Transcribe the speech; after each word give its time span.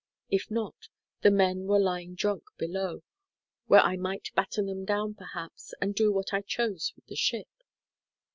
If 0.31 0.49
not, 0.49 0.87
the 1.21 1.29
men 1.29 1.65
were 1.67 1.77
lying 1.77 2.15
drunk 2.15 2.45
below, 2.57 3.03
where 3.67 3.81
I 3.81 3.97
might 3.97 4.33
batten 4.33 4.65
them 4.65 4.83
down, 4.83 5.13
perhaps, 5.13 5.75
and 5.79 5.93
do 5.93 6.11
what 6.11 6.33
I 6.33 6.41
chose 6.41 6.91
with 6.95 7.05
the 7.05 7.15
ship. 7.15 7.49